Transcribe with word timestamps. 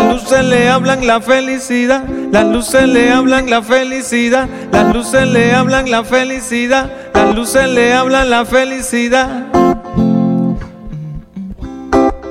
luces 0.00 0.44
le 0.44 0.68
hablan 0.68 1.06
la 1.06 1.20
felicidad, 1.20 2.04
las 2.30 2.46
luces 2.46 2.88
le 2.88 3.10
hablan 3.10 3.50
la 3.50 3.62
felicidad, 3.62 4.48
las 4.70 4.94
luces 4.94 5.26
le 5.28 5.52
hablan 5.52 5.90
la 5.90 6.04
felicidad, 6.04 6.90
las 7.12 7.34
luces 7.34 7.68
le 7.68 7.92
hablan 7.92 8.30
la 8.30 8.44
felicidad. 8.44 9.48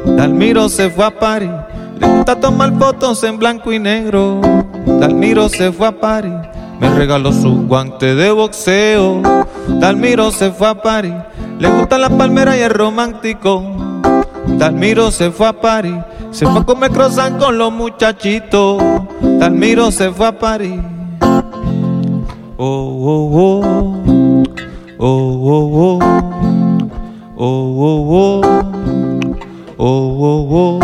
Dalmiro 0.05 0.69
se 0.69 0.89
fue 0.89 1.05
a 1.05 1.11
París, 1.11 1.51
le 1.99 2.07
gusta 2.07 2.39
tomar 2.39 2.73
fotos 2.79 3.23
en 3.23 3.37
blanco 3.37 3.71
y 3.71 3.79
negro. 3.79 4.41
Dalmiro 4.85 5.49
se 5.49 5.71
fue 5.71 5.87
a 5.87 5.91
París, 5.91 6.33
me 6.79 6.89
regaló 6.89 7.31
su 7.31 7.67
guante 7.67 8.15
de 8.15 8.31
boxeo. 8.31 9.21
Dalmiro 9.67 10.31
se 10.31 10.51
fue 10.51 10.67
a 10.67 10.81
París, 10.81 11.13
le 11.59 11.69
gusta 11.69 11.97
la 11.97 12.09
palmera 12.09 12.57
y 12.57 12.61
el 12.61 12.71
romántico. 12.71 13.63
Dalmiro 14.47 15.11
se 15.11 15.31
fue 15.31 15.47
a 15.47 15.53
París, 15.53 15.97
se 16.31 16.45
fue 16.45 16.59
a 16.59 16.63
comer 16.63 16.91
croissant 16.91 17.37
con 17.37 17.57
los 17.57 17.71
muchachitos. 17.71 18.81
Dalmiro 19.21 19.91
se 19.91 20.11
fue 20.11 20.27
a 20.27 20.37
París. 20.37 20.79
Oh, 22.57 22.89
oh, 23.03 23.29
oh. 23.33 24.43
Oh, 24.99 25.07
oh, 25.43 25.69
oh. 25.73 25.99
Oh, 27.37 27.75
oh, 27.79 28.05
oh. 28.13 28.41
Oh, 29.77 30.17
oh, 30.21 30.47
oh. 30.51 30.79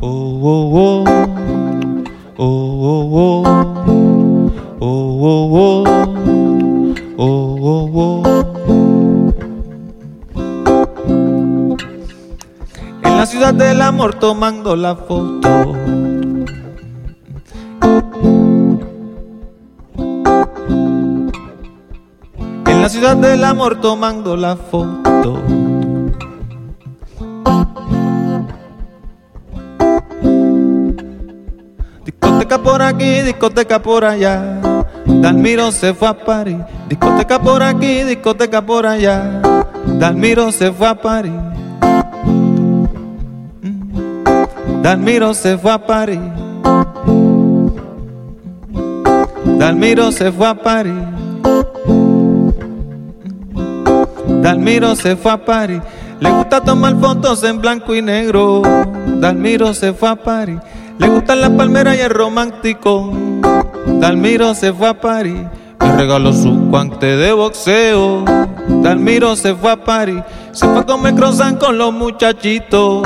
Oh, 0.00 0.40
oh, 0.44 0.66
oh. 0.74 1.06
Oh, 2.38 2.56
oh, 2.84 3.02
oh. 3.14 3.42
Oh, 4.80 5.00
oh, 5.22 5.42
oh. 5.54 5.84
Oh, 7.18 7.56
oh, 7.62 7.92
oh. 7.94 9.11
La 13.22 13.26
ciudad 13.26 13.54
del 13.54 13.80
amor 13.80 14.14
tomando 14.14 14.74
la 14.74 14.96
foto. 14.96 15.74
En 22.66 22.82
la 22.82 22.88
ciudad 22.88 23.16
del 23.16 23.44
amor 23.44 23.80
tomando 23.80 24.36
la 24.36 24.56
foto. 24.56 25.40
Discoteca 32.04 32.58
por 32.60 32.82
aquí, 32.82 33.20
discoteca 33.20 33.80
por 33.80 34.04
allá. 34.04 34.60
Dalmiro 35.06 35.70
se 35.70 35.94
fue 35.94 36.08
a 36.08 36.24
París. 36.24 36.58
Discoteca 36.88 37.40
por 37.40 37.62
aquí, 37.62 38.02
discoteca 38.02 38.66
por 38.66 38.84
allá. 38.84 39.40
Dalmiro 39.86 40.50
se 40.50 40.72
fue 40.72 40.88
a 40.88 41.00
París. 41.00 41.52
Dalmiro 44.82 45.32
se 45.32 45.56
fue 45.56 45.70
a 45.70 45.78
París. 45.78 46.18
Dalmiro 49.44 50.10
se 50.10 50.32
fue 50.32 50.48
a 50.48 50.54
París. 50.54 50.92
Dalmiro 54.42 54.96
se 54.96 55.14
fue 55.14 55.30
a 55.30 55.44
París. 55.44 55.80
Le 56.18 56.30
gusta 56.30 56.60
tomar 56.60 56.96
fotos 56.98 57.44
en 57.44 57.60
blanco 57.60 57.94
y 57.94 58.02
negro. 58.02 58.62
Dalmiro 59.20 59.72
se 59.72 59.92
fue 59.92 60.08
a 60.08 60.16
París. 60.16 60.58
Le 60.98 61.08
gustan 61.08 61.40
las 61.40 61.50
palmeras 61.50 61.96
y 61.96 62.00
el 62.00 62.10
romántico. 62.10 63.12
Dalmiro 63.86 64.52
se 64.52 64.72
fue 64.72 64.88
a 64.88 65.00
París. 65.00 65.42
Me 65.78 65.96
regaló 65.96 66.32
su 66.32 66.52
guante 66.70 67.06
de 67.06 67.32
boxeo. 67.32 68.24
Dalmiro 68.82 69.36
se 69.36 69.54
fue 69.54 69.70
a 69.70 69.76
París. 69.76 70.22
Se 70.50 70.66
fue 70.66 70.80
a 70.80 70.86
comer 70.86 71.14
croissant 71.14 71.56
con 71.56 71.78
los 71.78 71.92
muchachitos 71.92 73.02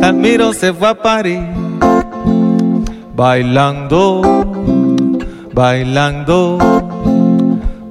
te 0.00 0.52
se 0.52 0.72
fue 0.72 0.88
a 0.88 0.94
París 0.94 1.40
bailando, 3.18 4.22
bailando, 5.52 6.58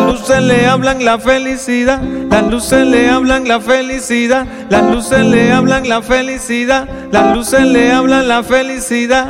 Las 0.00 0.18
luces 0.18 0.42
le 0.42 0.66
hablan 0.66 1.04
la 1.04 1.18
felicidad, 1.18 2.00
las 2.30 2.42
luces 2.50 2.86
le 2.86 3.10
hablan 3.10 3.46
la 3.46 3.60
felicidad, 3.60 4.46
las 4.70 4.90
luces 4.90 5.26
le 5.26 5.52
hablan 5.52 5.88
la 5.90 6.00
felicidad, 6.00 6.88
las 7.12 7.36
luces 7.36 7.66
le 7.66 7.92
hablan 7.92 8.26
la 8.26 8.42
felicidad. 8.42 9.28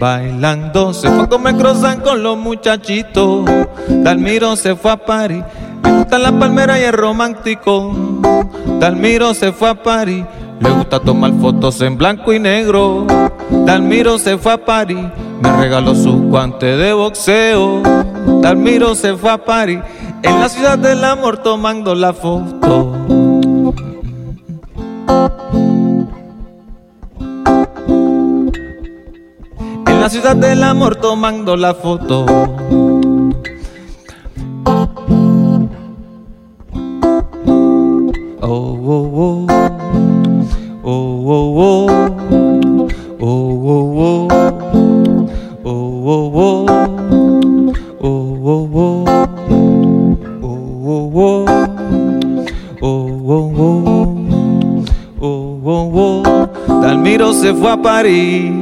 Bailando 0.00 0.92
se 0.92 1.08
fue 1.08 1.22
a 1.22 1.28
comer 1.28 1.56
croissant 1.56 2.02
con 2.02 2.24
los 2.24 2.36
muchachitos. 2.36 3.48
Dalmiro 3.88 4.56
se 4.56 4.74
fue 4.74 4.90
a 4.90 4.96
París. 4.96 5.44
Le 5.84 5.92
gustan 5.92 6.22
las 6.24 6.32
palmeras 6.32 6.80
y 6.80 6.82
el 6.82 6.92
romántico. 6.92 7.94
Dalmiro 8.80 9.32
se 9.32 9.52
fue 9.52 9.70
a 9.70 9.80
París. 9.80 10.24
Le 10.58 10.70
gusta 10.70 10.98
tomar 10.98 11.32
fotos 11.40 11.80
en 11.82 11.96
blanco 11.96 12.32
y 12.32 12.40
negro. 12.40 13.06
Dalmiro 13.64 14.18
se 14.18 14.36
fue 14.36 14.52
a 14.52 14.58
París. 14.58 15.06
Me 15.44 15.52
regaló 15.58 15.94
su 15.94 16.10
guante 16.22 16.64
de 16.64 16.94
boxeo. 16.94 17.82
Dalmiro 18.40 18.94
se 18.94 19.14
fue 19.14 19.30
a 19.30 19.44
París. 19.44 19.80
En 20.22 20.40
la 20.40 20.48
ciudad 20.48 20.78
del 20.78 21.04
amor 21.04 21.36
tomando 21.36 21.94
la 21.94 22.14
foto. 22.14 22.94
En 29.86 30.00
la 30.00 30.08
ciudad 30.08 30.34
del 30.34 30.62
amor 30.62 30.96
tomando 30.96 31.56
la 31.56 31.74
foto. 31.74 32.24
Oh, 38.40 38.78
oh, 38.86 39.10
oh. 39.14 39.46
Oh, 40.82 41.24
oh, 41.26 41.88
oh. 41.90 42.43
Dalmiro 56.82 57.32
se 57.32 57.52
fue 57.52 57.72
a 57.72 57.76
París. 57.76 58.52